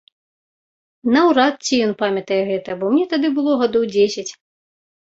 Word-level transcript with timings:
Наўрад 1.17 1.53
ці 1.65 1.75
ён 1.89 1.93
памятае 2.01 2.41
гэта, 2.51 2.69
бо 2.83 2.93
мне 2.97 3.05
тады 3.15 3.27
было 3.39 3.51
гадоў 3.63 3.83
дзесяць. 3.97 4.29